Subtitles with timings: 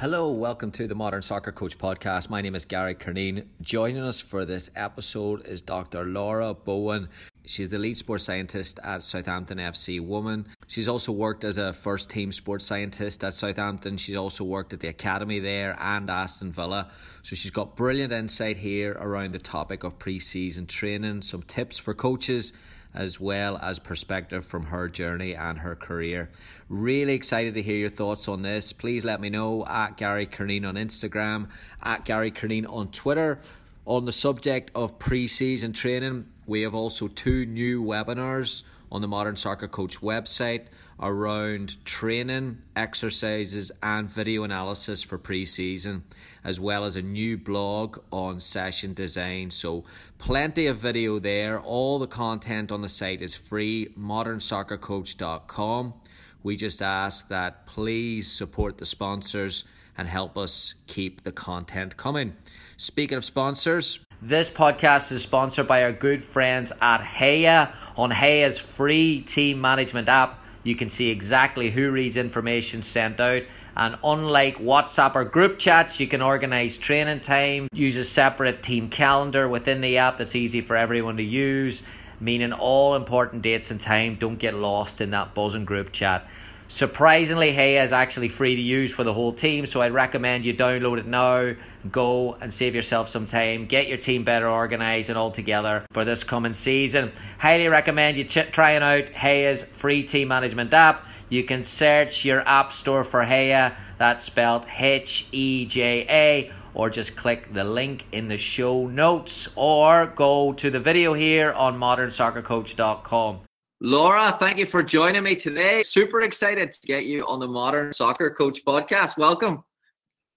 [0.00, 2.30] Hello, welcome to the Modern Soccer Coach Podcast.
[2.30, 3.44] My name is Gary Curneen.
[3.60, 6.04] Joining us for this episode is Dr.
[6.06, 7.10] Laura Bowen.
[7.44, 10.46] She's the lead sports scientist at Southampton FC Women.
[10.68, 13.98] She's also worked as a first team sports scientist at Southampton.
[13.98, 16.90] She's also worked at the academy there and Aston Villa.
[17.22, 21.76] So she's got brilliant insight here around the topic of pre season training, some tips
[21.76, 22.54] for coaches
[22.94, 26.30] as well as perspective from her journey and her career.
[26.68, 28.72] Really excited to hear your thoughts on this.
[28.72, 31.48] Please let me know at Gary Curneen on Instagram,
[31.82, 33.40] at Gary Curneen on Twitter.
[33.86, 39.08] On the subject of pre season training, we have also two new webinars on the
[39.08, 40.66] Modern Soccer Coach website
[41.00, 46.04] around training, exercises, and video analysis for pre season,
[46.44, 49.50] as well as a new blog on session design.
[49.50, 49.84] So,
[50.18, 51.58] plenty of video there.
[51.58, 55.94] All the content on the site is free, modernsoccercoach.com.
[56.42, 59.64] We just ask that please support the sponsors
[59.96, 62.34] and help us keep the content coming.
[62.76, 67.74] Speaking of sponsors, This podcast is sponsored by our good friends at Heja.
[67.96, 73.42] On Heja's free team management app, you can see exactly who reads information sent out.
[73.76, 78.90] And unlike WhatsApp or group chats, you can organize training time, use a separate team
[78.90, 81.82] calendar within the app that's easy for everyone to use,
[82.18, 86.28] meaning all important dates and time don't get lost in that buzzing group chat.
[86.70, 90.54] Surprisingly, Heja is actually free to use for the whole team, so I'd recommend you
[90.54, 91.54] download it now,
[91.90, 96.04] go and save yourself some time, get your team better organized and all together for
[96.04, 97.10] this coming season.
[97.38, 101.04] Highly recommend you ch- trying out Heja's free team management app.
[101.28, 106.88] You can search your app store for Heja, that's spelled H E J A, or
[106.88, 111.80] just click the link in the show notes, or go to the video here on
[111.80, 113.40] modernsoccercoach.com.
[113.82, 115.82] Laura, thank you for joining me today.
[115.82, 119.16] Super excited to get you on the Modern Soccer Coach podcast.
[119.16, 119.64] Welcome.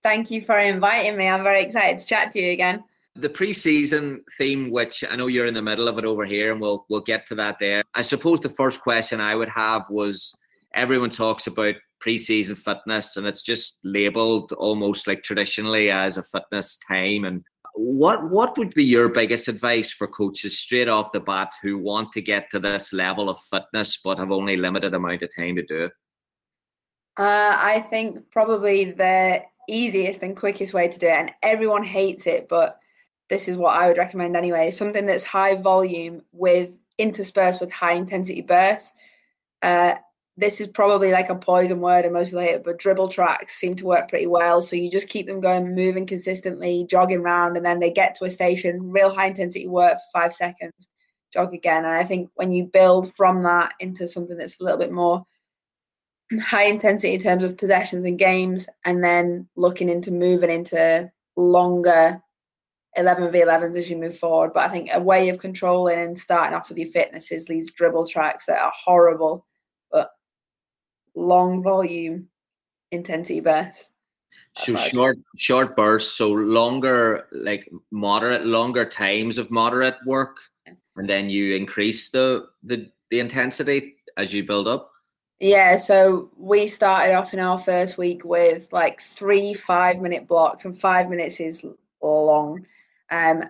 [0.01, 1.27] Thank you for inviting me.
[1.27, 2.85] I'm very excited to chat to you again.
[3.17, 6.61] The pre-season theme, which I know you're in the middle of it over here, and
[6.61, 7.83] we'll we'll get to that there.
[7.93, 10.33] I suppose the first question I would have was
[10.73, 16.77] everyone talks about pre-season fitness, and it's just labelled almost like traditionally as a fitness
[16.87, 17.25] time.
[17.25, 17.43] And
[17.73, 22.11] what what would be your biggest advice for coaches straight off the bat who want
[22.13, 25.63] to get to this level of fitness but have only limited amount of time to
[25.63, 25.91] do it?
[27.17, 32.27] Uh, I think probably the easiest and quickest way to do it, and everyone hates
[32.27, 32.79] it, but
[33.29, 34.69] this is what I would recommend anyway.
[34.69, 38.93] Something that's high volume with interspersed with high intensity bursts.
[39.61, 39.95] Uh,
[40.35, 43.55] this is probably like a poison word, and most people hate it, but dribble tracks
[43.55, 44.61] seem to work pretty well.
[44.61, 48.25] So you just keep them going, moving consistently, jogging around, and then they get to
[48.25, 50.87] a station, real high intensity work for five seconds,
[51.31, 51.85] jog again.
[51.85, 55.23] And I think when you build from that into something that's a little bit more
[56.41, 62.21] high intensity in terms of possessions and games, and then looking into moving into longer
[62.95, 64.51] 11 v 11s as you move forward.
[64.53, 67.71] But I think a way of controlling and starting off with your fitness is these
[67.71, 69.45] dribble tracks that are horrible,
[71.15, 72.27] long volume
[72.91, 73.89] intensity bursts.
[74.57, 80.37] So short short bursts, so longer like moderate longer times of moderate work
[80.95, 84.91] and then you increase the the, the intensity as you build up.
[85.39, 90.65] Yeah, so we started off in our first week with like three five minute blocks,
[90.65, 91.65] and five minutes is
[92.01, 92.65] long.
[93.09, 93.43] Um,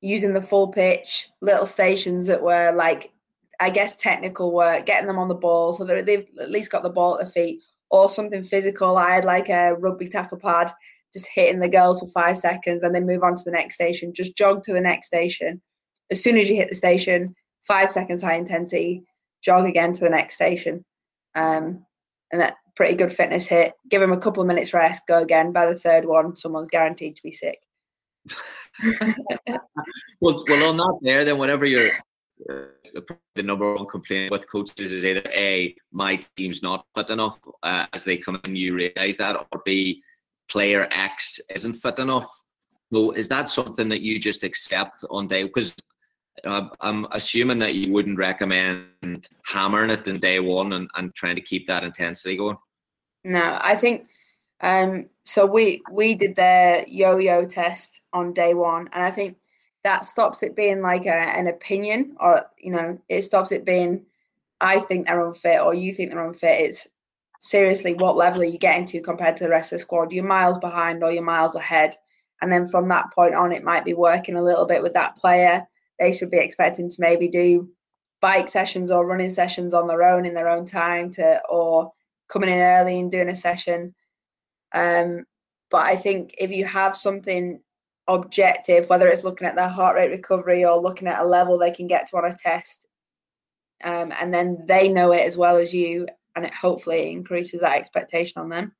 [0.00, 3.12] using the full pitch, little stations that were like,
[3.60, 6.82] I guess, technical work, getting them on the ball so that they've at least got
[6.82, 7.60] the ball at their feet,
[7.90, 8.96] or something physical.
[8.96, 10.72] I had like a rugby tackle pad,
[11.12, 14.12] just hitting the girls for five seconds, and then move on to the next station.
[14.14, 15.62] Just jog to the next station.
[16.10, 19.02] As soon as you hit the station, five seconds high intensity,
[19.42, 20.84] jog again to the next station.
[21.34, 21.84] Um,
[22.30, 23.72] and that pretty good fitness hit.
[23.88, 25.52] Give them a couple of minutes rest, go again.
[25.52, 27.58] By the third one, someone's guaranteed to be sick.
[30.20, 31.90] well, well, on that there, then whatever your uh,
[32.46, 37.86] the number one complaint with coaches is either a my team's not fit enough uh,
[37.92, 40.02] as they come in, you realise that, or b
[40.50, 42.28] player X isn't fit enough.
[42.92, 45.42] So is that something that you just accept on day?
[45.42, 45.74] Because
[46.44, 51.34] uh, I'm assuming that you wouldn't recommend hammering it in day one and, and trying
[51.36, 52.56] to keep that intensity going.
[53.24, 54.08] No, I think
[54.60, 55.44] um, so.
[55.44, 59.36] We we did the yo-yo test on day one, and I think
[59.84, 64.04] that stops it being like a, an opinion, or you know, it stops it being
[64.60, 66.60] I think they're unfit or you think they're unfit.
[66.60, 66.88] It's
[67.40, 70.12] seriously what level are you getting to compared to the rest of the squad?
[70.12, 71.94] You're miles behind or you're miles ahead.
[72.40, 75.16] And then from that point on, it might be working a little bit with that
[75.16, 75.66] player.
[75.98, 77.68] They should be expecting to maybe do
[78.20, 81.92] bike sessions or running sessions on their own in their own time to or
[82.28, 83.94] coming in early and doing a session.
[84.74, 85.24] Um,
[85.70, 87.60] but I think if you have something
[88.08, 91.70] objective, whether it's looking at their heart rate recovery or looking at a level they
[91.70, 92.86] can get to on a test,
[93.84, 97.76] um, and then they know it as well as you, and it hopefully increases that
[97.76, 98.72] expectation on them.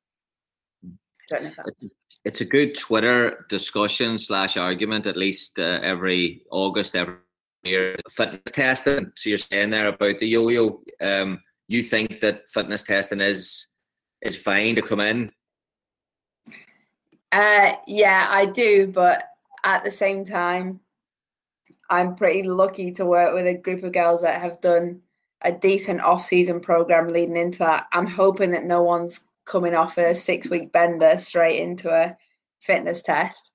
[0.84, 0.88] I
[1.28, 1.90] don't know if that.
[2.24, 7.14] It's a good Twitter discussion slash argument, at least uh, every August, every
[7.62, 7.96] year.
[8.10, 9.12] Fitness testing.
[9.16, 10.82] So you're saying there about the yo-yo.
[11.00, 13.68] Um, you think that fitness testing is
[14.22, 15.30] is fine to come in?
[17.30, 19.24] Uh, yeah, I do, but
[19.64, 20.80] at the same time,
[21.90, 25.02] I'm pretty lucky to work with a group of girls that have done
[25.42, 27.86] a decent off-season program leading into that.
[27.92, 32.16] I'm hoping that no one's coming off a six-week bender straight into a
[32.60, 33.50] fitness test.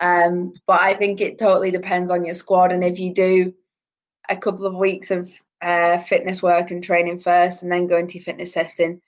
[0.00, 3.52] Um, but I think it totally depends on your squad, and if you do
[4.30, 5.30] a couple of weeks of
[5.60, 9.00] uh, fitness work and training first, and then go into fitness testing,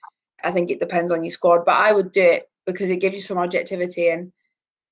[0.43, 1.65] I think it depends on your squad.
[1.65, 4.31] But I would do it because it gives you some objectivity and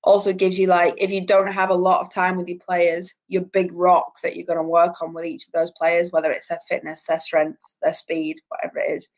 [0.04, 3.13] also gives you like if you don't have a lot of time with your players,
[3.27, 6.31] your big rock that you're going to work on with each of those players, whether
[6.31, 9.10] it's their fitness, their strength, their speed, whatever it is.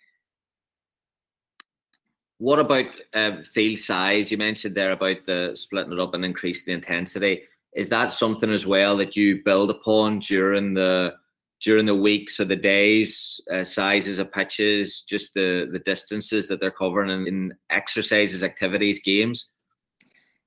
[2.39, 4.31] What about uh, field size?
[4.31, 7.43] You mentioned there about the splitting it up and increase the intensity.
[7.75, 11.13] Is that something as well that you build upon during the
[11.61, 16.59] during the weeks or the days, uh, sizes of pitches, just the the distances that
[16.59, 19.47] they're covering in, in exercises, activities, games?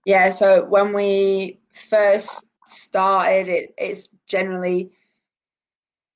[0.04, 4.90] Yeah, so when we first started, it, it's generally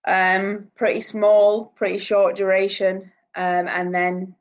[0.06, 3.10] um, pretty small, pretty short duration.
[3.34, 4.34] Um, and then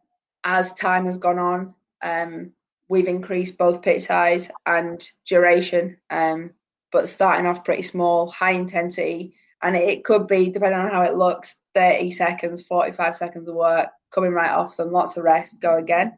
[0.44, 2.52] as time has gone on, um,
[2.90, 5.98] we've increased both pitch size and duration.
[6.10, 6.52] Um,
[6.92, 9.34] but starting off pretty small, high intensity.
[9.64, 13.90] And it could be, depending on how it looks, 30 seconds, 45 seconds of work,
[14.14, 16.18] coming right off them, lots of rest, go again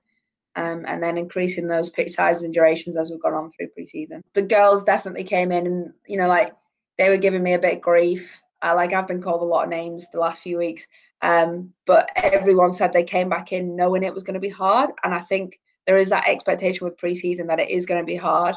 [0.56, 4.22] um, and then increasing those pitch sizes and durations as we've gone on through preseason.
[4.34, 6.54] The girls definitely came in and, you know, like
[6.98, 8.42] they were giving me a bit of grief.
[8.62, 10.86] I, like I've been called a lot of names the last few weeks,
[11.22, 14.90] um, but everyone said they came back in knowing it was going to be hard.
[15.04, 18.18] And I think there is that expectation with preseason that it is going to be
[18.18, 18.56] hard.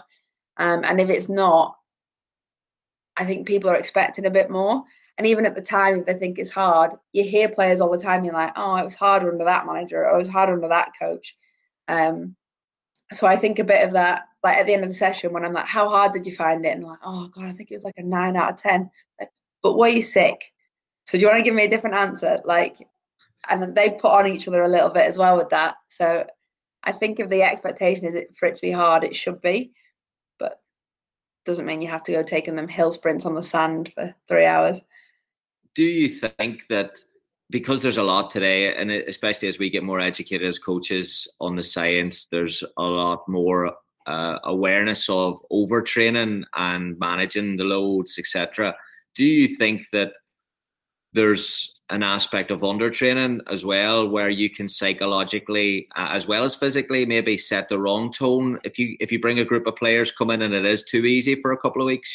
[0.56, 1.76] Um, and if it's not,
[3.16, 4.84] I think people are expecting a bit more.
[5.18, 8.24] And even at the time, they think it's hard, you hear players all the time.
[8.24, 10.92] You're like, "Oh, it was harder under that manager, or it was harder under that
[10.98, 11.36] coach."
[11.88, 12.36] Um,
[13.12, 15.44] so I think a bit of that, like at the end of the session, when
[15.44, 17.74] I'm like, "How hard did you find it?" and like, "Oh God, I think it
[17.74, 18.90] was like a nine out of 10.
[19.20, 19.30] Like,
[19.62, 20.52] but were you sick?
[21.06, 22.40] So do you want to give me a different answer?
[22.44, 22.76] Like,
[23.48, 25.76] and they put on each other a little bit as well with that.
[25.88, 26.26] So
[26.84, 29.72] I think if the expectation is for it to be hard, it should be,
[31.44, 34.46] doesn't mean you have to go taking them hill sprints on the sand for three
[34.46, 34.80] hours.
[35.74, 36.98] Do you think that
[37.50, 41.54] because there's a lot today, and especially as we get more educated as coaches on
[41.54, 43.74] the science, there's a lot more
[44.06, 48.74] uh, awareness of overtraining and managing the loads, etc.
[49.14, 50.12] Do you think that
[51.12, 56.54] there's an aspect of undertraining as well, where you can psychologically, uh, as well as
[56.54, 60.10] physically, maybe set the wrong tone if you if you bring a group of players
[60.10, 62.10] come in and it is too easy for a couple of weeks?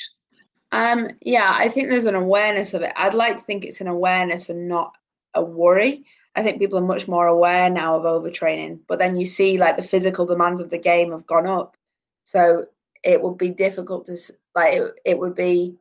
[0.72, 2.92] Um, yeah, I think there's an awareness of it.
[2.98, 4.94] I'd like to think it's an awareness and not
[5.34, 6.04] a worry.
[6.36, 9.78] I think people are much more aware now of overtraining, but then you see like
[9.78, 11.78] the physical demands of the game have gone up.
[12.24, 12.66] So
[13.04, 14.18] it would be difficult to
[14.56, 15.76] like it, it would be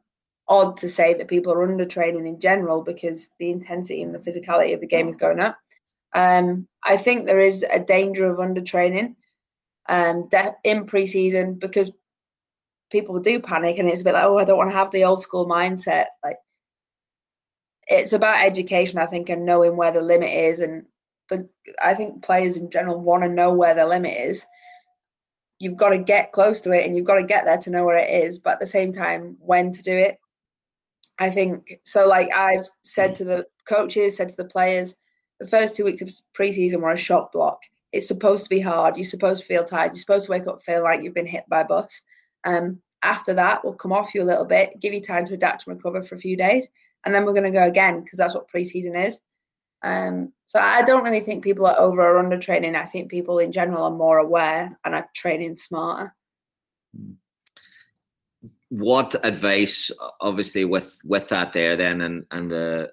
[0.49, 4.19] odd to say that people are under training in general because the intensity and the
[4.19, 5.59] physicality of the game is going up.
[6.15, 9.17] Um, I think there is a danger of undertraining
[9.89, 10.29] um,
[10.65, 11.91] in preseason because
[12.91, 15.05] people do panic and it's a bit like, oh, I don't want to have the
[15.05, 16.07] old school mindset.
[16.25, 16.37] Like
[17.87, 20.61] it's about education, I think, and knowing where the limit is.
[20.61, 20.87] And
[21.29, 21.49] the
[21.83, 24.47] I think players in general want to know where the limit is.
[25.59, 27.85] You've got to get close to it, and you've got to get there to know
[27.85, 28.39] where it is.
[28.39, 30.19] But at the same time, when to do it.
[31.19, 32.07] I think so.
[32.07, 34.95] Like I've said to the coaches, said to the players,
[35.41, 37.63] the first two weeks of preseason were a shock block.
[37.93, 38.97] It's supposed to be hard.
[38.97, 39.93] You're supposed to feel tired.
[39.93, 42.01] You're supposed to wake up feeling like you've been hit by a bus.
[42.45, 45.67] Um, after that, we'll come off you a little bit, give you time to adapt
[45.67, 46.69] and recover for a few days,
[47.05, 49.21] and then we're going to go again because that's what preseason is.
[49.83, 52.75] Um, so I don't really think people are over or under training.
[52.75, 56.15] I think people in general are more aware and are training smarter.
[58.69, 62.93] What advice, obviously, with with that there then, and and the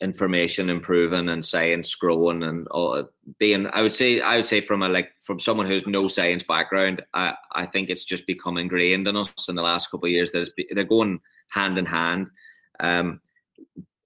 [0.00, 3.06] information improving and science growing and all,
[3.38, 6.42] being, I would say, I would say from a like from someone who's no science
[6.42, 10.12] background, I I think it's just become ingrained in us in the last couple of
[10.12, 10.32] years.
[10.32, 12.30] That they're going hand in hand.
[12.78, 13.20] Um,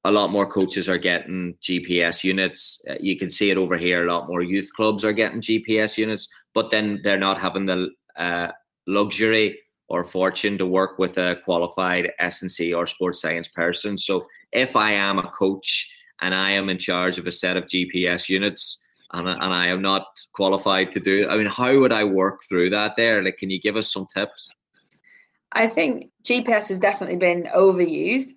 [0.04, 2.82] a lot more coaches are getting GPS units.
[2.88, 4.06] Uh, you can see it over here.
[4.06, 7.88] A lot more youth clubs are getting GPS units, but then they're not having the
[8.16, 8.48] uh,
[8.86, 9.58] luxury
[9.88, 13.98] or fortune to work with a qualified S&C or sports science person.
[13.98, 17.66] So if I am a coach and I am in charge of a set of
[17.66, 18.78] GPS units
[19.12, 22.70] and, and I am not qualified to do I mean, how would I work through
[22.70, 23.22] that there?
[23.22, 24.48] Like, can you give us some tips?
[25.52, 28.30] I think GPS has definitely been overused.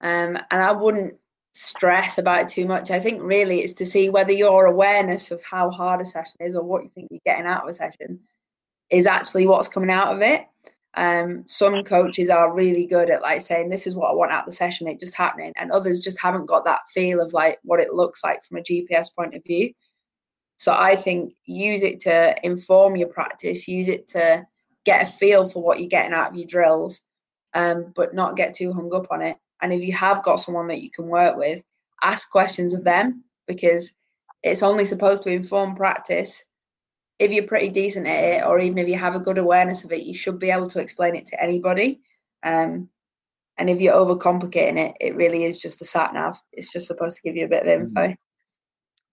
[0.00, 1.14] Um, and I wouldn't
[1.52, 2.90] stress about it too much.
[2.90, 6.56] I think really it's to see whether your awareness of how hard a session is
[6.56, 8.20] or what you think you're getting out of a session
[8.90, 10.46] is actually what's coming out of it.
[10.94, 14.40] Um, some coaches are really good at like saying this is what I want out
[14.40, 17.58] of the session, it just happening, and others just haven't got that feel of like
[17.62, 19.72] what it looks like from a GPS point of view.
[20.58, 24.46] So I think use it to inform your practice, use it to
[24.84, 27.00] get a feel for what you're getting out of your drills,
[27.54, 29.38] um, but not get too hung up on it.
[29.60, 31.64] And if you have got someone that you can work with,
[32.02, 33.92] ask questions of them because
[34.42, 36.44] it's only supposed to inform practice.
[37.22, 39.92] If you're pretty decent at it, or even if you have a good awareness of
[39.92, 42.00] it, you should be able to explain it to anybody.
[42.42, 42.88] Um,
[43.58, 46.36] and if you're overcomplicating it, it really is just a sat nav.
[46.52, 48.00] It's just supposed to give you a bit of info.
[48.00, 48.12] Mm-hmm.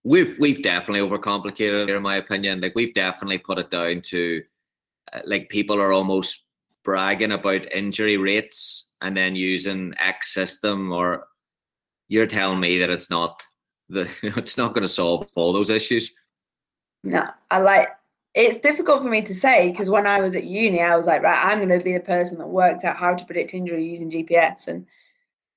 [0.04, 2.62] We've we've definitely overcomplicated it, in my opinion.
[2.62, 4.42] Like we've definitely put it down to
[5.14, 6.46] uh, like people are almost
[6.86, 11.28] bragging about injury rates and then using X system, or
[12.08, 13.44] you're telling me that it's not
[13.90, 16.10] the it's not going to solve all those issues.
[17.04, 17.90] No, I like
[18.34, 21.24] it's difficult for me to say because when I was at uni, I was like,
[21.24, 24.12] right, I'm going to be the person that worked out how to predict injury using
[24.12, 24.86] GPS, and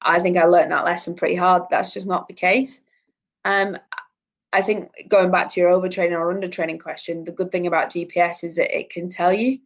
[0.00, 1.64] I think I learned that lesson pretty hard.
[1.70, 2.80] That's just not the case.
[3.44, 3.78] Um,
[4.52, 8.44] I think going back to your overtraining or undertraining question, the good thing about GPS
[8.44, 9.58] is that it can tell you.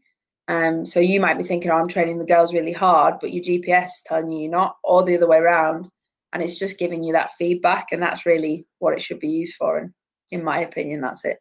[0.48, 3.42] Um, so you might be thinking, oh, I'm training the girls really hard, but your
[3.42, 5.90] GPS is telling you you're not, or the other way around.
[6.32, 7.88] And it's just giving you that feedback.
[7.90, 9.78] And that's really what it should be used for.
[9.78, 9.92] And
[10.30, 11.38] in my opinion, that's it.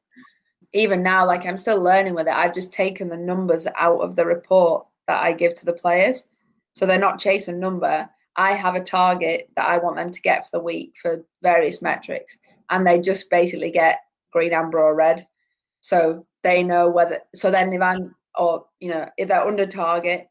[0.76, 2.34] Even now, like I'm still learning with it.
[2.34, 6.24] I've just taken the numbers out of the report that I give to the players.
[6.74, 8.08] So they're not chasing number.
[8.36, 11.82] I have a target that I want them to get for the week for various
[11.82, 12.38] metrics.
[12.70, 14.02] And they just basically get
[14.32, 15.26] green, amber, or red.
[15.80, 20.28] So they know whether so then if I'm or you know if they're under target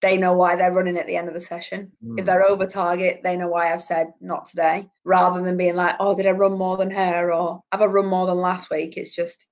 [0.00, 2.18] they know why they're running at the end of the session mm.
[2.18, 5.94] if they're over target they know why i've said not today rather than being like
[6.00, 8.96] oh did i run more than her or have i run more than last week
[8.96, 9.46] it's just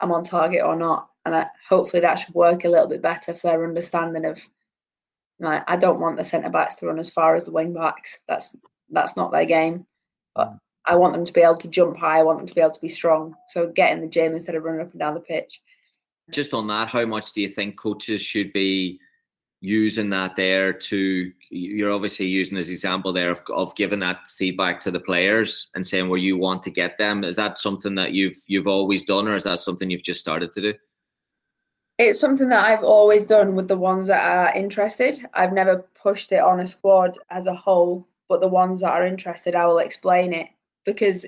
[0.00, 1.10] i'm on target or not.
[1.24, 4.46] And I, hopefully that should work a little bit better for their understanding of
[5.40, 8.18] like i don't want the centre backs to run as far as the wing backs.
[8.28, 8.56] That's
[8.90, 9.86] that's not their game.
[10.34, 10.54] But
[10.86, 12.20] i want them to be able to jump high.
[12.20, 13.34] I want them to be able to be strong.
[13.48, 15.60] So get in the gym instead of running up and down the pitch.
[16.30, 19.00] Just on that, how much do you think coaches should be
[19.60, 24.80] using that there to you're obviously using this example there of, of giving that feedback
[24.80, 27.24] to the players and saying where you want to get them.
[27.24, 30.52] Is that something that you've you've always done or is that something you've just started
[30.52, 30.74] to do?
[31.98, 35.18] It's something that i've always done with the ones that are interested.
[35.34, 39.06] I've never pushed it on a squad as a whole but the ones that are
[39.06, 40.48] interested i will explain it
[40.84, 41.24] because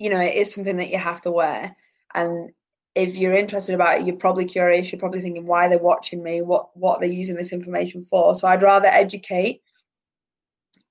[0.00, 1.76] you know it is something that you have to wear.
[2.14, 2.50] And
[2.94, 4.90] if you're interested about it, you're probably curious.
[4.90, 8.34] You're probably thinking why they're watching me, what what they're using this information for.
[8.34, 9.62] So I'd rather educate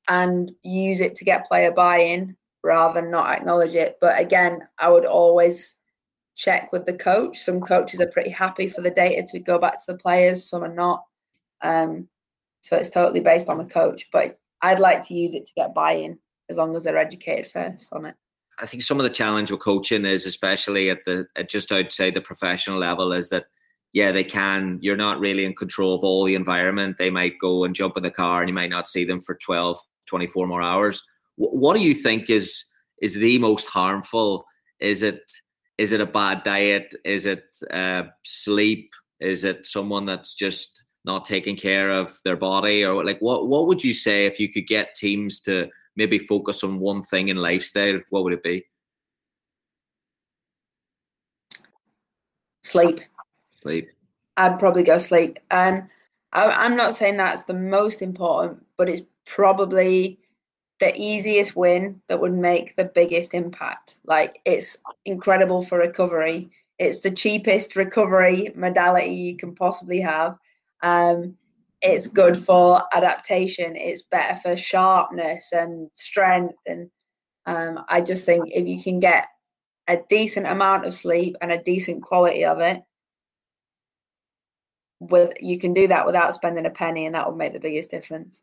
[0.07, 3.97] and use it to get player buy-in rather than not acknowledge it.
[4.01, 5.75] But again, I would always
[6.35, 7.37] check with the coach.
[7.37, 10.49] Some coaches are pretty happy for the data to go back to the players.
[10.49, 11.03] Some are not.
[11.61, 12.07] Um,
[12.61, 14.07] so it's totally based on the coach.
[14.11, 16.17] But I'd like to use it to get buy-in
[16.49, 18.15] as long as they're educated first on it.
[18.61, 22.13] I think some of the challenge with coaching is, especially at the at just outside
[22.13, 23.45] the professional level, is that
[23.93, 24.79] yeah, they can.
[24.81, 26.97] You're not really in control of all the environment.
[26.99, 29.35] They might go and jump in the car, and you might not see them for
[29.35, 31.03] 12, 24 more hours.
[31.37, 32.65] what do you think is
[33.01, 34.45] is the most harmful?
[34.79, 35.21] Is it
[35.77, 36.93] is it a bad diet?
[37.05, 38.91] Is it uh, sleep?
[39.21, 43.47] Is it someone that's just not taking care of their body, or like what?
[43.47, 47.27] What would you say if you could get teams to maybe focus on one thing
[47.27, 48.65] in lifestyle, what would it be?
[52.63, 53.01] Sleep.
[53.61, 53.89] Sleep.
[54.37, 55.37] I'd probably go sleep.
[55.51, 55.89] And
[56.31, 60.19] I, I'm not saying that's the most important, but it's probably
[60.79, 63.97] the easiest win that would make the biggest impact.
[64.05, 66.49] Like it's incredible for recovery.
[66.77, 70.37] It's the cheapest recovery modality you can possibly have.
[70.81, 71.35] Um,
[71.81, 73.75] it's good for adaptation.
[73.75, 76.55] It's better for sharpness and strength.
[76.65, 76.89] And
[77.45, 79.27] um, I just think if you can get
[79.87, 82.81] a decent amount of sleep and a decent quality of it,
[84.99, 87.89] with you can do that without spending a penny, and that will make the biggest
[87.89, 88.41] difference.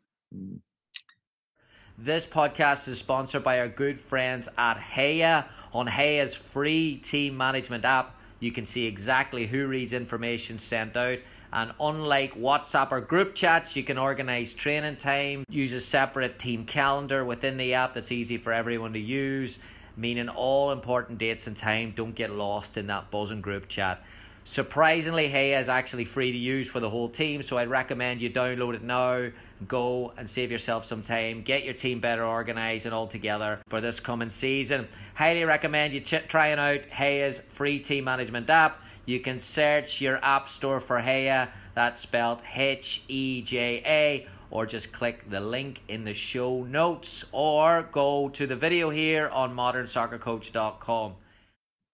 [1.99, 5.45] This podcast is sponsored by our good friends at Heja.
[5.73, 11.19] On Heja's free team management app, you can see exactly who reads information sent out.
[11.53, 16.65] And unlike WhatsApp or group chats, you can organize training time, use a separate team
[16.65, 19.59] calendar within the app that's easy for everyone to use,
[19.95, 24.03] meaning all important dates and time don't get lost in that buzzing group chat.
[24.49, 28.29] Surprisingly, Heja is actually free to use for the whole team, so I'd recommend you
[28.29, 29.29] download it now.
[29.67, 33.81] Go and save yourself some time, get your team better organized and all together for
[33.81, 34.87] this coming season.
[35.15, 38.79] Highly recommend you ch- trying out Heja's free team management app.
[39.07, 44.65] You can search your app store for Heja, that's spelled H E J A, or
[44.65, 49.55] just click the link in the show notes, or go to the video here on
[49.55, 51.13] modernsoccercoach.com.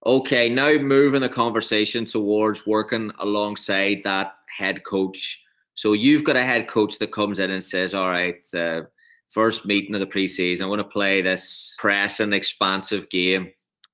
[0.06, 5.40] Okay, now moving the conversation towards working alongside that head coach.
[5.76, 8.42] So you've got a head coach that comes in and says, "All right,
[9.30, 13.54] first meeting of the preseason, I want to play this pressing, expansive game."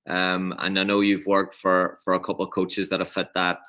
[0.10, 3.30] Um, and I know you've worked for for a couple of coaches that have fit
[3.36, 3.60] that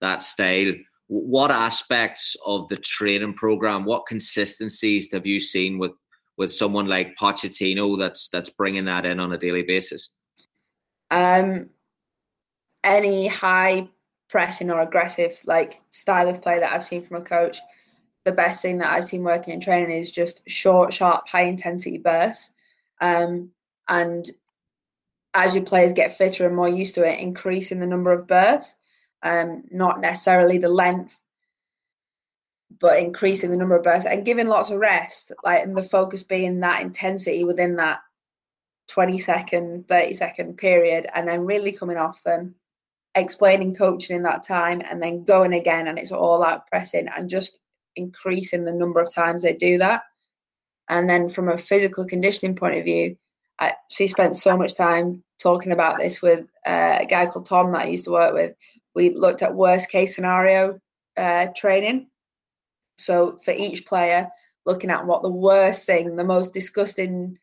[0.00, 0.72] that style.
[1.08, 5.92] What aspects of the training program, what consistencies have you seen with
[6.36, 10.10] with someone like Pochettino that's that's bringing that in on a daily basis?
[11.10, 11.70] Um,
[12.84, 13.88] any high
[14.28, 17.58] pressing or aggressive like style of play that I've seen from a coach,
[18.24, 21.98] the best thing that I've seen working in training is just short, sharp, high intensity
[21.98, 22.50] bursts.
[23.00, 23.50] Um,
[23.88, 24.28] and
[25.36, 28.74] as your players get fitter and more used to it, increasing the number of bursts,
[29.22, 31.20] um, not necessarily the length,
[32.80, 36.22] but increasing the number of bursts and giving lots of rest, like and the focus
[36.22, 38.00] being that intensity within that
[38.88, 42.54] 20 second, 30 second period, and then really coming off them
[43.14, 47.30] explaining coaching in that time and then going again and it's all out pressing and
[47.30, 47.58] just
[47.96, 50.02] increasing the number of times they do that.
[50.88, 53.16] And then from a physical conditioning point of view,
[53.58, 57.72] I, she spent so much time talking about this with uh, a guy called Tom
[57.72, 58.54] that I used to work with.
[58.94, 60.80] We looked at worst case scenario
[61.16, 62.08] uh, training.
[62.98, 64.28] So for each player,
[64.64, 67.38] looking at what the worst thing, the most disgusting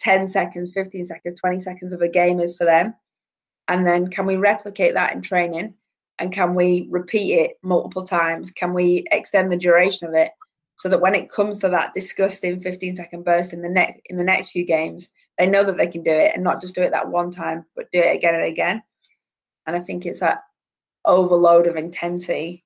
[0.00, 2.94] 10 seconds, 15 seconds, 20 seconds of a game is for them
[3.68, 5.74] and then can we replicate that in training
[6.18, 10.32] and can we repeat it multiple times can we extend the duration of it
[10.78, 14.16] so that when it comes to that disgusting 15 second burst in the next in
[14.16, 16.82] the next few games they know that they can do it and not just do
[16.82, 18.82] it that one time but do it again and again.
[19.66, 20.42] And i think it's that
[21.04, 22.64] overload of intensity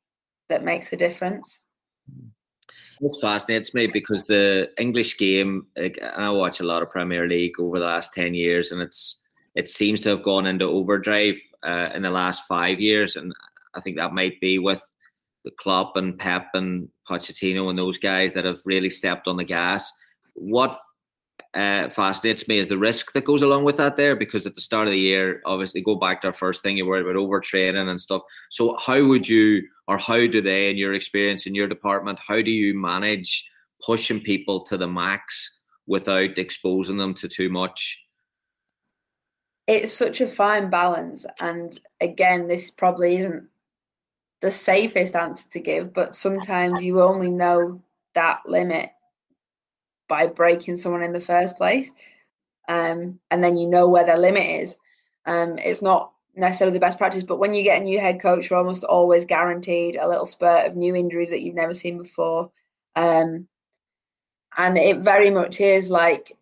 [0.48, 1.60] that makes a difference.
[3.00, 5.66] This fascinates me because the english game
[6.16, 9.22] i watch a lot of premier league over the last 10 years and it's
[9.54, 13.32] it seems to have gone into overdrive uh, in the last five years, and
[13.74, 14.80] I think that might be with
[15.44, 19.44] the club and Pep and Pochettino and those guys that have really stepped on the
[19.44, 19.90] gas.
[20.34, 20.78] What
[21.54, 24.60] uh, fascinates me is the risk that goes along with that there, because at the
[24.60, 27.88] start of the year, obviously, go back to our first thing, you worried about overtraining
[27.88, 28.22] and stuff.
[28.50, 32.40] So, how would you, or how do they, in your experience in your department, how
[32.40, 33.46] do you manage
[33.84, 37.98] pushing people to the max without exposing them to too much?
[39.66, 41.24] it's such a fine balance.
[41.40, 43.48] And again, this probably isn't
[44.42, 47.80] the safest answer to give, but sometimes you only know
[48.14, 48.90] that limit
[50.08, 51.90] by breaking someone in the first place.
[52.68, 54.76] Um, and then you know where their limit is.
[55.26, 58.50] Um, it's not necessarily the best practice, but when you get a new head coach,
[58.50, 62.50] you're almost always guaranteed a little spurt of new injuries that you've never seen before.
[62.96, 63.46] Um,
[64.58, 66.36] and it very much is like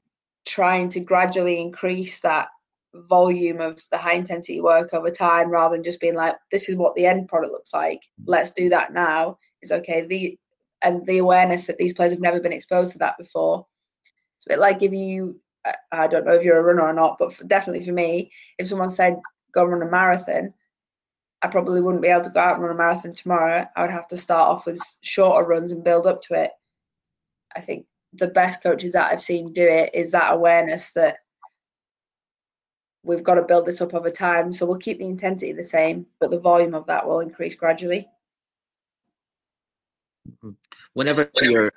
[0.47, 2.49] trying to gradually increase that
[2.95, 6.77] volume of the high intensity work over time rather than just being like this is
[6.77, 8.03] what the end product looks like.
[8.25, 9.39] Let's do that now.
[9.63, 10.07] Is okay.
[10.07, 10.39] The
[10.83, 13.67] and the awareness that these players have never been exposed to that before.
[14.37, 15.41] It's a bit like if you
[15.93, 18.67] i don't know if you're a runner or not but for, definitely for me if
[18.67, 19.21] someone said
[19.53, 20.55] go run a marathon
[21.43, 23.67] i probably wouldn't be able to go out and run a marathon tomorrow.
[23.77, 26.51] I would have to start off with shorter runs and build up to it.
[27.57, 31.19] I think the best coaches that i've seen do it is that awareness that
[33.03, 34.53] we've got to build this up over time.
[34.53, 38.09] So we'll keep the intensity the same, but the volume of that will increase gradually.
[40.29, 40.51] Mm-hmm.
[40.95, 41.73] Whenever you're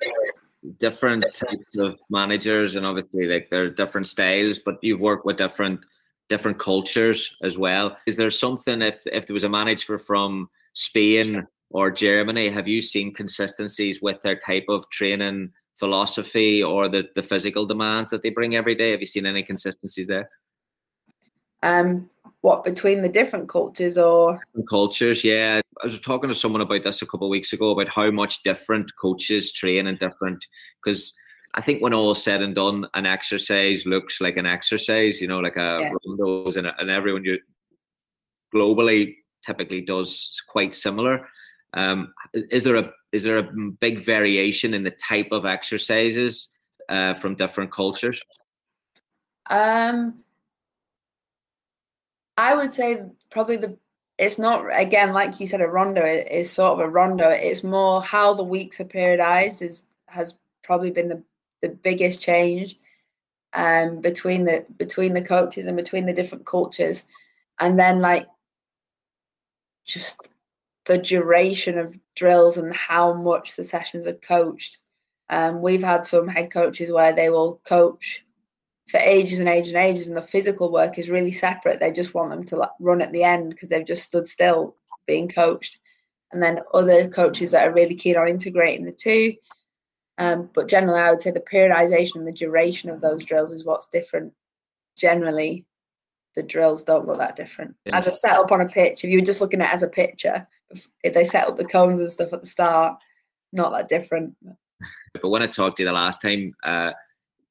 [0.78, 4.58] different types of managers, and obviously, like there are different styles.
[4.58, 5.84] But you've worked with different
[6.28, 7.96] different cultures as well.
[8.06, 12.80] Is there something if if there was a manager from Spain or Germany, have you
[12.80, 18.30] seen consistencies with their type of training philosophy or the, the physical demands that they
[18.30, 18.92] bring every day?
[18.92, 20.28] Have you seen any consistencies there?
[21.64, 22.10] Um,
[22.42, 25.24] what between the different cultures or cultures?
[25.24, 28.10] Yeah, I was talking to someone about this a couple of weeks ago about how
[28.10, 30.44] much different coaches train and different
[30.84, 31.14] because
[31.54, 35.22] I think when all is said and done, an exercise looks like an exercise.
[35.22, 35.92] You know, like a yeah.
[36.06, 37.38] rondos and, and everyone you
[38.54, 39.14] globally
[39.46, 41.26] typically does quite similar.
[41.72, 43.50] Um, is there a is there a
[43.80, 46.50] big variation in the type of exercises
[46.90, 48.20] uh, from different cultures?
[49.48, 50.23] Um,
[52.36, 53.76] I would say probably the
[54.18, 57.28] it's not again like you said a rondo is sort of a rondo.
[57.28, 61.22] It's more how the weeks are periodized is has probably been the
[61.62, 62.78] the biggest change
[63.54, 67.04] um between the between the coaches and between the different cultures
[67.60, 68.26] and then like
[69.84, 70.28] just
[70.86, 74.78] the duration of drills and how much the sessions are coached.
[75.30, 78.24] Um, we've had some head coaches where they will coach
[78.86, 81.80] for ages and ages and ages, and the physical work is really separate.
[81.80, 84.76] They just want them to like, run at the end because they've just stood still
[85.06, 85.78] being coached.
[86.32, 89.34] And then other coaches that are really keen on integrating the two.
[90.18, 93.64] Um, but generally, I would say the periodization and the duration of those drills is
[93.64, 94.32] what's different
[94.96, 95.64] generally
[96.36, 97.76] the drills don't look that different.
[97.84, 97.96] Yeah.
[97.96, 99.88] As a setup on a pitch, if you were just looking at it as a
[99.88, 100.48] picture,
[101.04, 102.98] if they set up the cones and stuff at the start,
[103.52, 104.34] not that different.
[105.12, 106.90] But when I talked to you the last time, uh,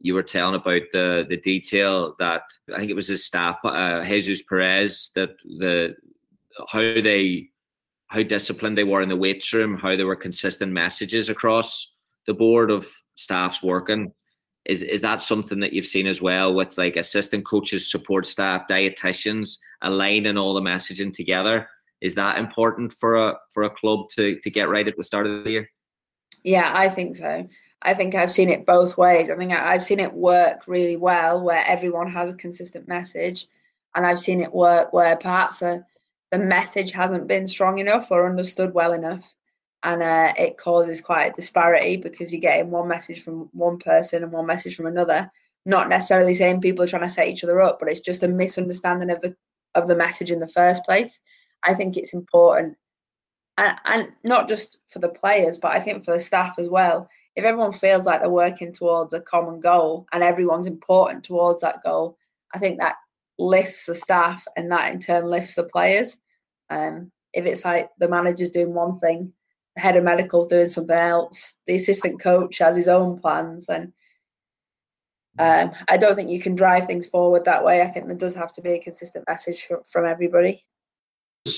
[0.04, 4.04] you were telling about the the detail that I think it was his staff, uh,
[4.04, 5.96] Jesus Perez, that the
[6.68, 7.50] how they
[8.08, 11.94] how disciplined they were in the weights room, how there were consistent messages across
[12.28, 14.12] the board of staffs working
[14.66, 18.63] is is that something that you've seen as well with like assistant coaches, support staff,
[18.70, 21.68] dietitians aligning all the messaging together?
[22.02, 25.28] Is that important for a for a club to to get right at the start
[25.28, 25.70] of the year?
[26.44, 27.48] Yeah, I think so.
[27.84, 29.30] I think I've seen it both ways.
[29.30, 33.48] I think I've seen it work really well where everyone has a consistent message,
[33.96, 35.80] and I've seen it work where perhaps a, uh,
[36.32, 39.36] the message hasn't been strong enough or understood well enough
[39.84, 44.24] and uh, it causes quite a disparity because you're getting one message from one person
[44.24, 45.30] and one message from another.
[45.65, 48.28] Not necessarily saying people are trying to set each other up, but it's just a
[48.28, 49.36] misunderstanding of the
[49.76, 51.19] of the message in the first place.
[51.63, 52.78] I think it's important,
[53.58, 57.10] and, and not just for the players, but I think for the staff as well.
[57.36, 61.84] If everyone feels like they're working towards a common goal and everyone's important towards that
[61.84, 62.17] goal,
[62.54, 62.96] I think that
[63.39, 66.17] lifts the staff and that in turn lifts the players.
[66.69, 69.34] Um, if it's like the manager's doing one thing
[69.76, 71.56] head of medical's doing something else.
[71.67, 73.93] The assistant coach has his own plans, and
[75.39, 77.82] um, I don't think you can drive things forward that way.
[77.82, 80.65] I think there does have to be a consistent message from everybody.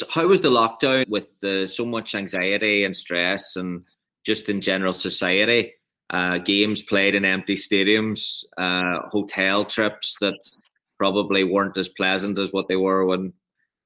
[0.10, 3.86] How was the lockdown with the, so much anxiety and stress, and
[4.26, 5.74] just in general society?
[6.10, 10.36] Uh, games played in empty stadiums, uh, hotel trips that
[10.98, 13.34] probably weren't as pleasant as what they were when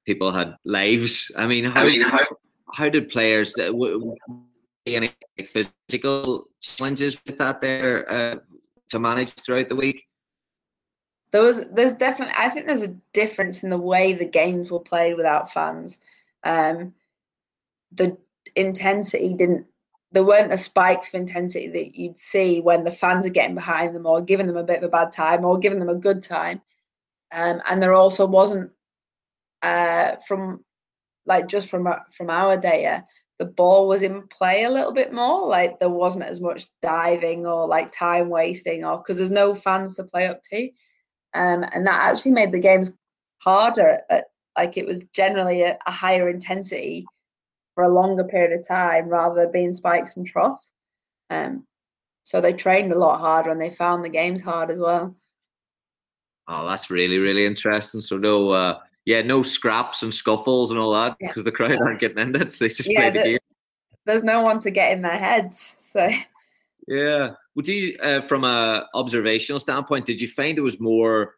[0.06, 1.30] people had lives.
[1.36, 2.20] I mean, how, I mean, how,
[2.72, 4.14] how did players that w-
[4.86, 5.14] any
[5.46, 8.36] physical challenges with that there uh,
[8.90, 10.06] to manage throughout the week?
[11.32, 14.80] There was, there's definitely, I think there's a difference in the way the games were
[14.80, 15.98] played without fans.
[16.44, 16.94] Um,
[17.92, 18.18] the
[18.56, 19.66] intensity didn't,
[20.12, 23.94] there weren't the spikes of intensity that you'd see when the fans are getting behind
[23.94, 26.22] them or giving them a bit of a bad time or giving them a good
[26.22, 26.60] time.
[27.32, 28.72] Um, and there also wasn't,
[29.62, 30.64] uh, from
[31.26, 33.04] like just from from our data,
[33.38, 35.46] the ball was in play a little bit more.
[35.46, 39.94] Like there wasn't as much diving or like time wasting, or because there's no fans
[39.94, 40.64] to play up to,
[41.34, 42.92] um, and that actually made the games
[43.38, 44.00] harder.
[44.10, 44.24] At,
[44.58, 47.06] like it was generally a, a higher intensity
[47.74, 50.72] for a longer period of time rather than being spikes and troughs.
[51.30, 51.66] Um,
[52.24, 55.16] so they trained a lot harder and they found the games hard as well.
[56.48, 58.00] Oh, that's really really interesting.
[58.00, 61.42] So no, uh, yeah, no scraps and scuffles and all that because yeah.
[61.44, 62.52] the crowd aren't getting in it.
[62.52, 63.38] So they just yeah, play the, the, game.
[64.06, 65.58] There's no one to get in their heads.
[65.60, 66.08] So
[66.88, 71.36] yeah, would you, uh, from a observational standpoint, did you find it was more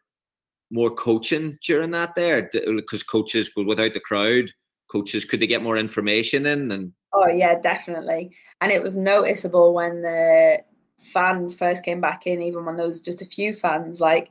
[0.71, 2.49] more coaching during that there?
[2.51, 4.51] Because coaches without the crowd,
[4.93, 6.93] coaches could they get more information in and.
[7.11, 10.63] Oh yeah, definitely, and it was noticeable when the
[10.97, 14.29] fans first came back in, even when there was just a few fans, like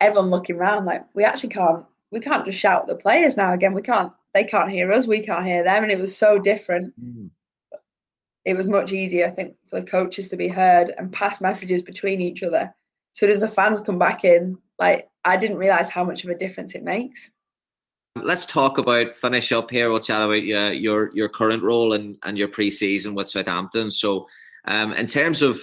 [0.00, 3.52] everyone looking around, like we actually can't we can't just shout at the players now
[3.52, 3.74] again.
[3.74, 4.12] We can't.
[4.34, 5.06] They can't hear us.
[5.06, 6.92] We can't hear them, and it was so different.
[7.02, 7.30] Mm.
[8.44, 11.82] it was much easier, I think, for the coaches to be heard and pass messages
[11.82, 12.74] between each other.
[13.12, 16.38] So as the fans come back in, like I didn't realize how much of a
[16.38, 17.30] difference it makes.
[18.22, 19.90] Let's talk about finish up here.
[19.90, 23.90] We'll chat about uh, your your current role and and your pre-season with Southampton.
[23.90, 24.26] So,
[24.66, 25.60] um, in terms of,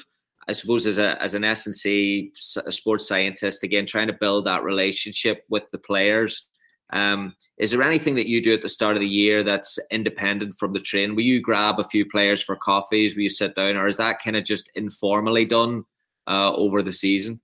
[0.47, 4.45] I suppose as a as an S and C sports scientist, again trying to build
[4.45, 6.45] that relationship with the players.
[6.91, 10.59] Um, is there anything that you do at the start of the year that's independent
[10.59, 11.15] from the train?
[11.15, 13.15] Will you grab a few players for coffees?
[13.15, 15.85] Will you sit down, or is that kind of just informally done
[16.27, 17.41] uh, over the season?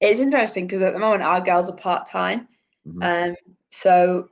[0.00, 2.48] It's interesting because at the moment our girls are part time,
[2.86, 3.02] mm-hmm.
[3.02, 3.36] um,
[3.70, 4.28] so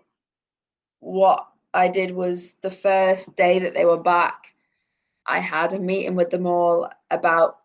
[1.01, 4.49] what I did was the first day that they were back,
[5.27, 7.59] I had a meeting with them all about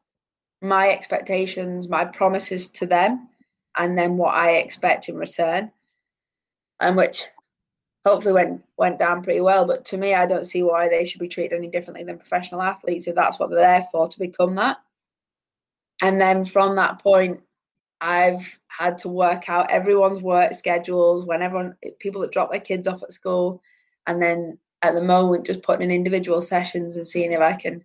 [0.62, 3.30] my expectations, my promises to them,
[3.78, 5.72] and then what I expect in return
[6.80, 7.24] and which
[8.06, 9.66] hopefully went went down pretty well.
[9.66, 12.62] But to me, I don't see why they should be treated any differently than professional
[12.62, 14.78] athletes if that's what they're there for to become that.
[16.02, 17.42] And then from that point,
[18.02, 22.88] I've had to work out everyone's work schedules when everyone people that drop their kids
[22.88, 23.62] off at school,
[24.08, 27.84] and then at the moment just putting in individual sessions and seeing if I can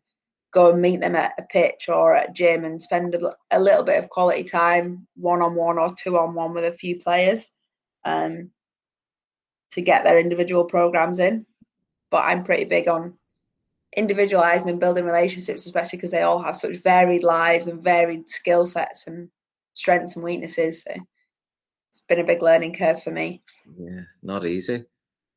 [0.53, 3.61] go and meet them at a pitch or at a gym and spend a, a
[3.61, 6.99] little bit of quality time one on one or two on one with a few
[6.99, 7.47] players.
[8.05, 8.51] Um,
[9.73, 11.47] to get their individual programs in.
[12.11, 13.15] But I'm pretty big on
[13.97, 18.67] individualizing and building relationships, especially because they all have such varied lives and varied skill
[18.67, 19.29] sets and
[19.81, 20.83] strengths and weaknesses.
[20.83, 20.93] So
[21.91, 23.43] it's been a big learning curve for me.
[23.79, 24.85] Yeah, not easy.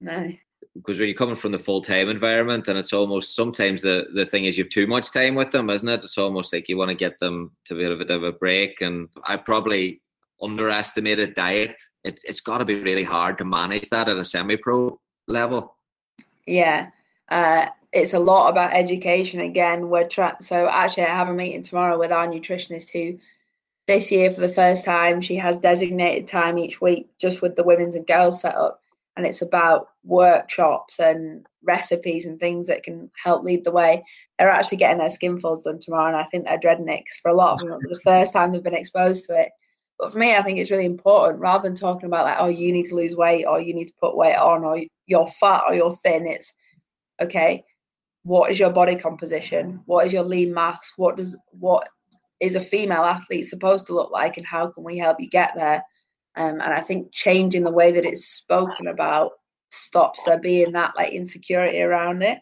[0.02, 0.32] No.
[0.76, 4.26] Because when you're coming from the full time environment, and it's almost sometimes the, the
[4.26, 6.04] thing is you have too much time with them, isn't it?
[6.04, 8.82] It's almost like you want to get them to be a bit of a break.
[8.82, 10.02] And I probably
[10.42, 15.00] underestimated diet, it, it's got to be really hard to manage that at a semi-pro
[15.28, 15.78] level.
[16.46, 16.90] Yeah,
[17.30, 19.40] uh, it's a lot about education.
[19.40, 20.36] Again, we're trying.
[20.42, 23.20] So actually, I have a meeting tomorrow with our nutritionist who,
[23.88, 27.64] this year for the first time, she has designated time each week just with the
[27.64, 28.80] women's and girls setup,
[29.16, 34.04] and it's about workshops and recipes and things that can help lead the way.
[34.38, 37.18] They're actually getting their skin folds done tomorrow, and I think they're dreading it because
[37.22, 39.50] for a lot of them, the first time they've been exposed to it,
[40.00, 42.72] but for me, I think it's really important rather than talking about like, oh, you
[42.72, 45.76] need to lose weight or you need to put weight on or you're fat or
[45.76, 46.28] you're thin.
[46.28, 46.54] It's
[47.22, 47.64] okay.
[48.24, 49.82] What is your body composition?
[49.86, 50.92] What is your lean mass?
[50.98, 51.88] What does what
[52.44, 55.52] is a female athlete supposed to look like, and how can we help you get
[55.56, 55.84] there?
[56.36, 59.32] Um, and I think changing the way that it's spoken about
[59.70, 62.40] stops there being that like insecurity around it.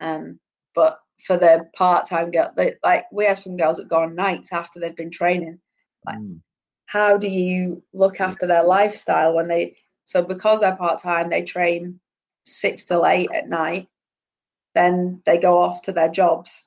[0.00, 0.40] Um,
[0.74, 4.52] but for the part-time girl, they, like we have some girls that go on nights
[4.52, 5.58] after they've been training.
[6.04, 6.40] Like, mm
[6.92, 11.98] how do you look after their lifestyle when they so because they're part-time they train
[12.44, 13.88] six till eight at night
[14.74, 16.66] then they go off to their jobs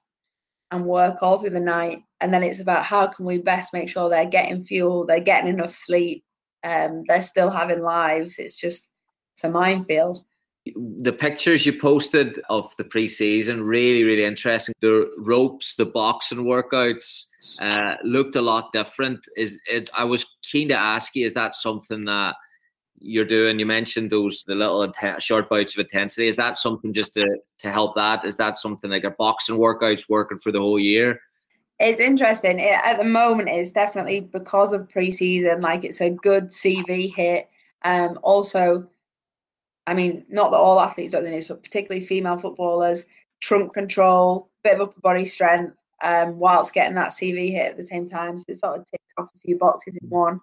[0.71, 3.89] and work all through the night and then it's about how can we best make
[3.89, 6.23] sure they're getting fuel they're getting enough sleep
[6.65, 8.39] um, they're still having lives.
[8.39, 8.89] It's just
[9.33, 10.25] it's a minefield.
[10.65, 14.73] The pictures you posted of the preseason really really interesting.
[14.81, 17.25] The ropes the boxing workouts
[17.61, 19.19] uh, looked a lot different.
[19.37, 22.35] Is it i was keen to ask you is that something that
[22.99, 23.59] you're doing?
[23.59, 26.27] You mentioned those the little short bouts of intensity.
[26.27, 27.27] Is that something just to
[27.59, 28.25] to help that?
[28.25, 31.19] Is that something like a boxing workouts working for the whole year
[31.79, 36.45] it's interesting it, at the moment it's definitely because of preseason like it's a good
[36.47, 37.49] cv hit
[37.83, 38.87] um also
[39.87, 43.05] I mean, not that all athletes don't do this, but particularly female footballers,
[43.41, 47.83] trunk control, bit of upper body strength, um, whilst getting that CV hit at the
[47.83, 48.37] same time.
[48.39, 50.41] So it sort of ticks off a few boxes in one.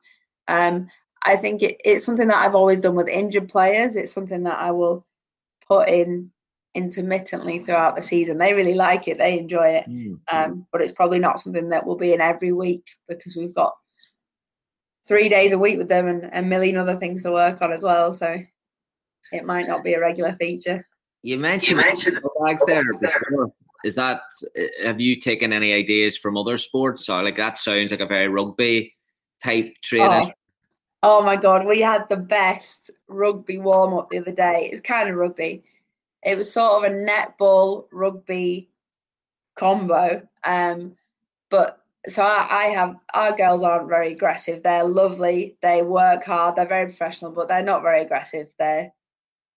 [0.48, 0.88] Um,
[1.24, 3.96] I think it, it's something that I've always done with injured players.
[3.96, 5.06] It's something that I will
[5.66, 6.30] put in
[6.74, 8.38] intermittently throughout the season.
[8.38, 9.88] They really like it, they enjoy it.
[9.88, 10.14] Mm-hmm.
[10.35, 13.74] Um, but it's probably not something that will be in every week because we've got
[15.06, 17.82] three days a week with them and a million other things to work on as
[17.82, 18.12] well.
[18.12, 18.38] So
[19.32, 20.87] it might not be a regular feature.
[21.22, 22.85] You mentioned, you mentioned bags there.
[22.85, 23.52] Before.
[23.85, 24.22] Is that
[24.85, 27.08] have you taken any ideas from other sports?
[27.08, 28.94] Or like that sounds like a very rugby
[29.42, 30.32] type training.
[31.02, 31.20] Oh.
[31.20, 34.70] oh my god, we had the best rugby warm up the other day.
[34.72, 35.64] It's kind of rugby.
[36.22, 38.70] It was sort of a netball rugby
[39.54, 40.26] combo.
[40.44, 40.96] Um,
[41.50, 44.62] but so I, I, have our girls aren't very aggressive.
[44.62, 45.56] They're lovely.
[45.62, 46.56] They work hard.
[46.56, 48.48] They're very professional, but they're not very aggressive.
[48.58, 48.92] They're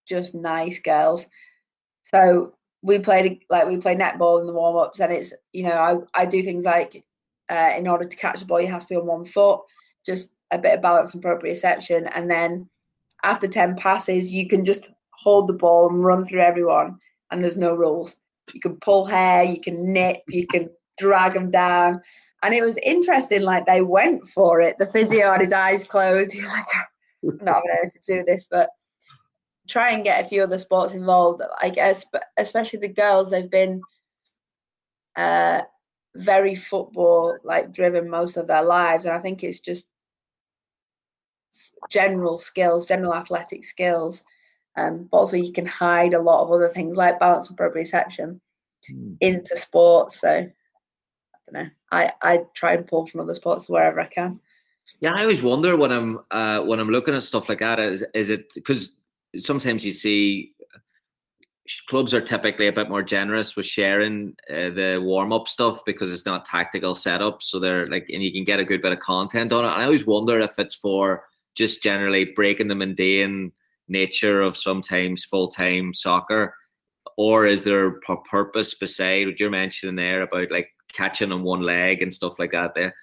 [0.08, 1.26] just nice girls.
[2.04, 6.08] So we played like we play netball in the warm ups, and it's you know
[6.14, 7.04] I I do things like
[7.50, 9.62] uh, in order to catch the ball you have to be on one foot,
[10.06, 12.70] just a bit of balance and proprioception, and then
[13.24, 17.00] after ten passes you can just hold the ball and run through everyone,
[17.32, 18.16] and there's no rules.
[18.54, 22.02] you can pull hair, you can nip, you can drag them down.
[22.44, 24.78] And it was interesting, like they went for it.
[24.78, 26.32] The physio had his eyes closed.
[26.34, 26.66] He was like,
[27.24, 28.70] I'm not having anything to do with this, but
[29.68, 31.42] try and get a few other sports involved.
[31.60, 33.82] I guess, but especially the girls, they've been
[35.16, 35.62] uh,
[36.16, 39.86] very football like driven most of their lives, and I think it's just
[41.90, 44.24] general skills, general athletic skills.
[44.78, 48.40] Um, but also you can hide a lot of other things like balance and proprioception
[48.92, 49.18] mm.
[49.22, 50.20] into sports.
[50.20, 51.70] So I don't know.
[51.92, 54.40] I, I try and pull from other sports wherever I can.
[55.00, 57.80] Yeah, I always wonder when I'm uh, when I'm looking at stuff like that.
[57.80, 58.96] Is is it because
[59.40, 60.56] sometimes you see
[61.88, 66.12] clubs are typically a bit more generous with sharing uh, the warm up stuff because
[66.14, 67.42] it's not tactical setup.
[67.42, 69.70] So they're like, and you can get a good bit of content on it.
[69.70, 71.24] And I always wonder if it's for
[71.56, 73.52] just generally breaking the mundane
[73.88, 76.56] nature of sometimes full time soccer,
[77.18, 81.62] or is there a purpose beside what you're mentioning there about like catching on one
[81.62, 82.74] leg and stuff like that?
[82.76, 82.96] There.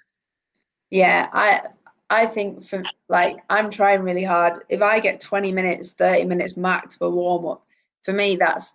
[0.89, 1.61] Yeah, I
[2.09, 4.59] I think for like I'm trying really hard.
[4.69, 7.65] If I get 20 minutes, 30 minutes max for warm up,
[8.03, 8.73] for me that's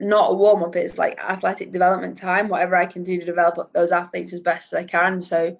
[0.00, 0.76] not a warm up.
[0.76, 2.48] It's like athletic development time.
[2.48, 5.22] Whatever I can do to develop those athletes as best as I can.
[5.22, 5.58] So,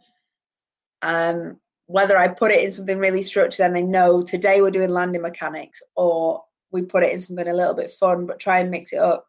[1.03, 4.91] um, whether I put it in something really structured and they know today we're doing
[4.91, 8.71] landing mechanics, or we put it in something a little bit fun, but try and
[8.71, 9.27] mix it up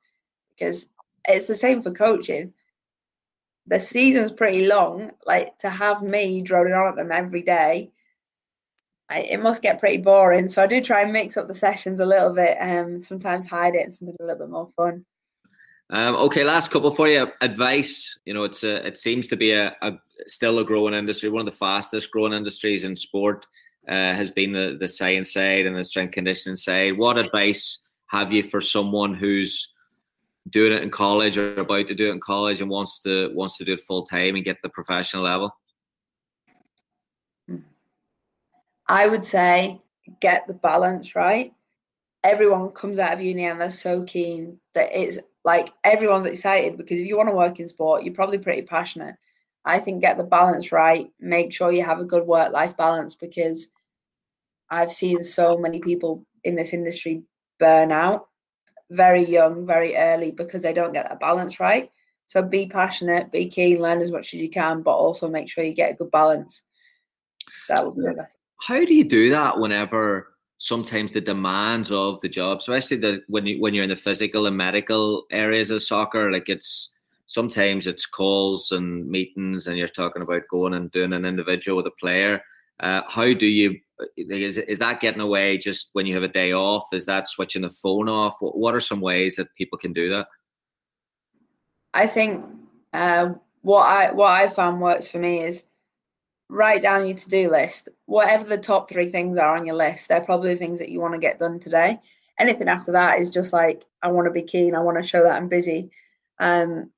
[0.50, 0.88] because
[1.28, 2.54] it's the same for coaching.
[3.68, 5.12] The season's pretty long.
[5.26, 7.92] Like to have me droning on at them every day,
[9.10, 10.48] I, it must get pretty boring.
[10.48, 13.48] So I do try and mix up the sessions a little bit and um, sometimes
[13.48, 15.06] hide it in something a little bit more fun.
[15.90, 17.28] Um, okay, last couple for you.
[17.42, 18.20] Advice.
[18.26, 19.94] You know, it's a, it seems to be a, a
[20.26, 21.30] still a growing industry.
[21.30, 23.46] One of the fastest growing industries in sport
[23.88, 26.98] uh, has been the, the science side and the strength conditioning side.
[26.98, 29.74] What advice have you for someone who's
[30.50, 33.58] doing it in college or about to do it in college and wants to wants
[33.58, 35.56] to do it full time and get the professional level?
[38.90, 39.82] I would say
[40.20, 41.54] get the balance right.
[42.24, 45.18] Everyone comes out of uni and they're so keen that it's
[45.48, 49.16] like everyone's excited because if you want to work in sport, you're probably pretty passionate.
[49.64, 51.10] I think get the balance right.
[51.22, 53.70] Make sure you have a good work life balance because
[54.70, 57.24] I've seen so many people in this industry
[57.62, 58.28] burn out
[58.90, 61.90] very young, very early because they don't get that balance right.
[62.26, 65.64] So be passionate, be keen, learn as much as you can, but also make sure
[65.64, 66.62] you get a good balance.
[67.70, 68.36] That would be the best.
[68.60, 73.46] How do you do that whenever sometimes the demands of the job, especially the when
[73.46, 76.94] you when you're in the physical and medical areas of soccer, like it's
[77.28, 81.88] sometimes it's calls and meetings, and you're talking about going and doing an individual with
[81.88, 82.42] a player.
[82.80, 83.80] Uh, how do you
[84.18, 86.86] is is that getting away just when you have a day off?
[86.94, 88.38] Is that switching the phone off?
[88.40, 90.28] What what are some ways that people can do that?
[91.94, 92.46] I think
[92.94, 95.64] uh, what I what I found works for me is
[96.50, 97.90] write down your to-do list.
[98.06, 101.00] Whatever the top three things are on your list, they're probably the things that you
[101.00, 102.00] want to get done today.
[102.40, 104.76] Anything after that is just like I want to be keen.
[104.76, 105.90] I want to show that I'm busy.
[106.40, 106.92] Um,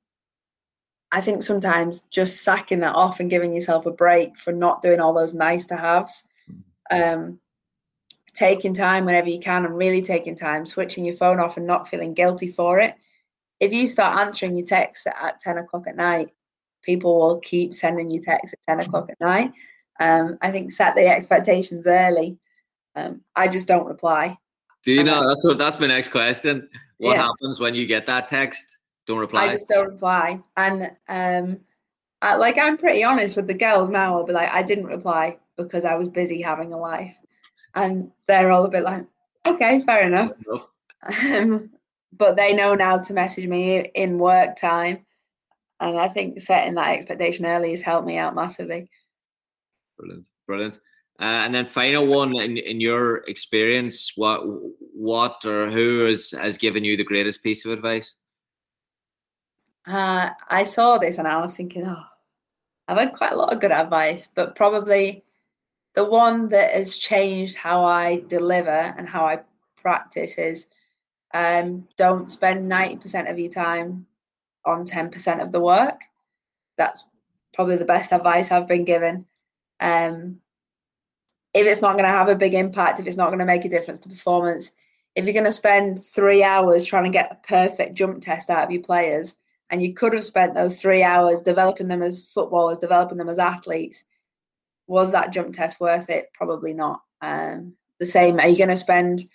[1.11, 4.99] I think sometimes just sacking that off and giving yourself a break for not doing
[4.99, 6.23] all those nice to haves.
[6.91, 7.39] Um,
[8.35, 11.87] taking time whenever you can and really taking time, switching your phone off and not
[11.87, 12.95] feeling guilty for it.
[13.59, 16.29] If you start answering your texts at 10 o'clock at night,
[16.81, 19.51] people will keep sending you texts at 10 o'clock at night.
[19.99, 22.37] Um, I think set the expectations early.
[22.95, 24.37] Um, I just don't reply.
[24.85, 25.27] Do you know?
[25.27, 26.69] That's what, that's my next question.
[26.97, 27.23] What yeah.
[27.23, 28.65] happens when you get that text?
[29.07, 29.45] Don't reply.
[29.45, 31.59] I just don't reply, and um,
[32.21, 34.15] I, like I'm pretty honest with the girls now.
[34.15, 37.17] I'll be like, I didn't reply because I was busy having a life,
[37.75, 39.05] and they're all a bit like,
[39.45, 40.31] okay, fair enough.
[41.33, 41.69] Um,
[42.11, 45.05] but they know now to message me in work time
[45.79, 48.89] and I think setting that expectation early has helped me out massively.
[49.97, 50.79] Brilliant, brilliant.
[51.19, 54.41] Uh, and then final one in, in your experience, what
[54.93, 58.15] what or who has, has given you the greatest piece of advice?
[59.85, 62.03] Uh, I saw this and I was thinking, oh,
[62.87, 65.23] I've had quite a lot of good advice, but probably
[65.93, 69.39] the one that has changed how I deliver and how I
[69.75, 70.67] practice is
[71.33, 74.05] um, don't spend 90% of your time
[74.65, 76.01] on 10% of the work.
[76.77, 77.03] That's
[77.53, 79.25] probably the best advice I've been given.
[79.79, 80.39] Um,
[81.53, 83.65] if it's not going to have a big impact, if it's not going to make
[83.65, 84.71] a difference to performance,
[85.15, 88.63] if you're going to spend three hours trying to get a perfect jump test out
[88.63, 89.35] of your players,
[89.69, 93.39] and you could have spent those three hours developing them as footballers, developing them as
[93.39, 94.03] athletes,
[94.87, 96.31] was that jump test worth it?
[96.33, 97.01] Probably not.
[97.21, 99.27] Um, the same, are you going to spend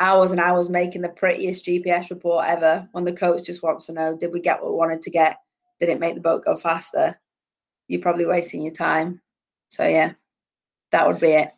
[0.00, 3.92] hours and hours making the prettiest GPS report ever when the coach just wants to
[3.92, 5.36] know did we get what we wanted to get?
[5.78, 7.20] Did it make the boat go faster?
[7.86, 9.20] You're probably wasting your time.
[9.70, 10.12] So, yeah,
[10.92, 11.52] that would be it.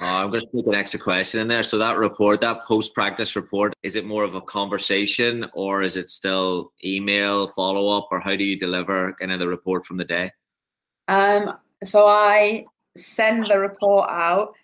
[0.00, 1.62] Oh, I'm going to sneak an extra question in there.
[1.62, 6.08] So that report, that post-practice report, is it more of a conversation or is it
[6.08, 10.32] still email follow-up, or how do you deliver kind of the report from the day?
[11.08, 12.64] Um, so I
[12.96, 14.54] send the report out,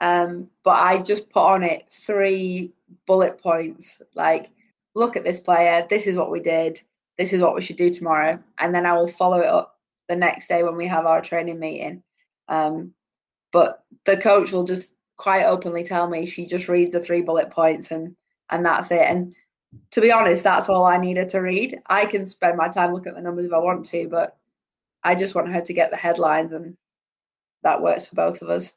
[0.00, 2.72] um, but I just put on it three
[3.06, 4.50] bullet points, like
[4.94, 6.80] look at this player, this is what we did,
[7.18, 9.78] this is what we should do tomorrow, and then I will follow it up
[10.08, 12.02] the next day when we have our training meeting.
[12.48, 12.94] Um,
[13.52, 17.50] but the coach will just quite openly tell me she just reads the three bullet
[17.50, 18.16] points and
[18.48, 19.02] and that's it.
[19.02, 19.34] And
[19.92, 21.78] to be honest, that's all I needed to read.
[21.86, 24.36] I can spend my time looking at the numbers if I want to, but
[25.04, 26.76] I just want her to get the headlines, and
[27.62, 28.72] that works for both of us.